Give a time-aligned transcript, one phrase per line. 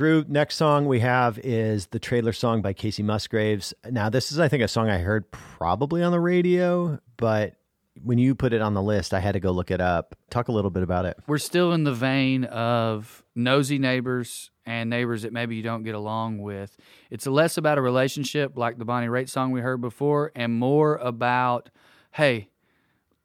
[0.00, 3.74] Next song we have is the trailer song by Kacey Musgraves.
[3.90, 7.56] Now, this is, I think, a song I heard probably on the radio, but
[8.02, 10.16] when you put it on the list, I had to go look it up.
[10.30, 11.18] Talk a little bit about it.
[11.26, 15.94] We're still in the vein of nosy neighbors and neighbors that maybe you don't get
[15.94, 16.78] along with.
[17.10, 20.96] It's less about a relationship like the Bonnie Raitt song we heard before, and more
[20.96, 21.68] about,
[22.12, 22.48] hey,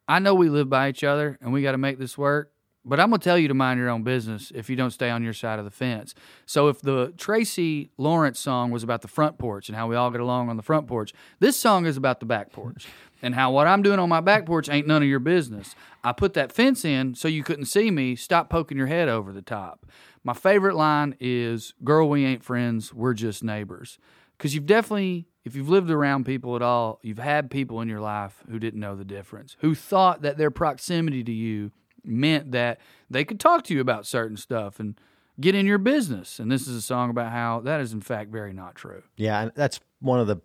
[0.10, 2.52] I know we live by each other and we got to make this work,
[2.86, 5.10] but I'm going to tell you to mind your own business if you don't stay
[5.10, 6.14] on your side of the fence.
[6.46, 10.12] So if the Tracy Lawrence song was about the front porch and how we all
[10.12, 12.88] get along on the front porch, this song is about the back porch
[13.24, 15.76] and how what I'm doing on my back porch ain't none of your business.
[16.04, 18.16] I put that fence in so you couldn't see me.
[18.16, 19.88] Stop poking your head over the top.
[20.24, 23.98] My favorite line is, Girl, we ain't friends, we're just neighbors.
[24.38, 28.02] Because you've definitely, if you've lived around people at all, you've had people in your
[28.02, 31.71] life who didn't know the difference, who thought that their proximity to you
[32.08, 35.00] meant that they could talk to you about certain stuff and
[35.39, 36.39] get in your business.
[36.39, 39.03] And this is a song about how that is, in fact, very not true.
[39.17, 40.38] Yeah, and that's one of the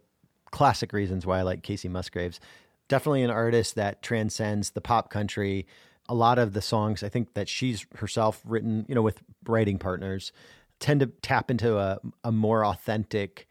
[0.50, 2.41] classic reasons why I like Kacey Musgraves.
[2.89, 5.67] Definitely an artist that transcends the pop country.
[6.08, 9.78] A lot of the songs I think that she's herself written, you know, with writing
[9.78, 10.33] partners,
[10.80, 13.47] tend to tap into a, a more authentic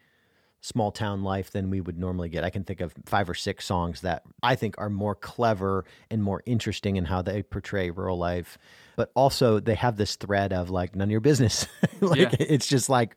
[0.62, 2.44] small town life than we would normally get.
[2.44, 6.22] I can think of five or six songs that I think are more clever and
[6.22, 8.58] more interesting in how they portray rural life.
[8.98, 11.66] But also they have this thread of like none of your business.
[12.02, 12.30] like Yeah.
[12.40, 13.16] it's just like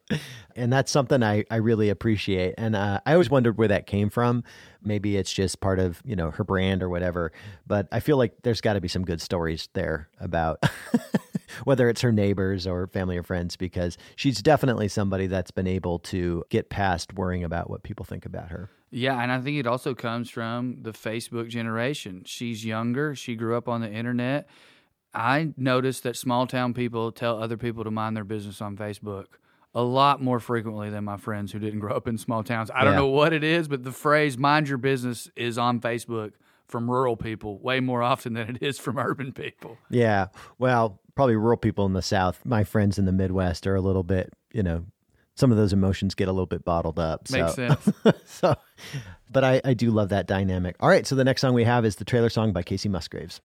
[0.54, 2.54] and that's something I, I really appreciate.
[2.58, 4.44] And uh, I always wondered where that came from.
[4.84, 7.32] Maybe it's just part of, you know, her brand or whatever.
[7.66, 10.62] But I feel like there's gotta be some good stories there about
[11.64, 15.98] whether it's her neighbors or family or friends, because she's definitely somebody that's been able
[16.00, 18.70] to get past worrying about what people think about her.
[18.90, 22.22] Yeah, and I think it also comes from the Facebook generation.
[22.26, 24.48] She's younger, she grew up on the internet.
[25.14, 29.26] I noticed that small town people tell other people to mind their business on Facebook
[29.74, 32.70] a lot more frequently than my friends who didn't grow up in small towns.
[32.74, 36.32] I don't know what it is, but the phrase mind your business is on Facebook
[36.68, 39.78] from rural people way more often than it is from urban people.
[39.90, 40.26] Yeah.
[40.58, 44.02] Well, probably rural people in the South, my friends in the Midwest are a little
[44.02, 44.84] bit, you know,
[45.34, 47.30] some of those emotions get a little bit bottled up.
[47.30, 47.68] Makes so.
[48.04, 48.18] sense.
[48.26, 48.54] so,
[49.30, 50.76] but I, I do love that dynamic.
[50.80, 51.06] All right.
[51.06, 53.40] So the next song we have is the trailer song by Kacey Musgraves.